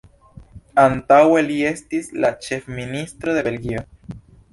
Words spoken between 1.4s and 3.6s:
li estis la ĉefministro de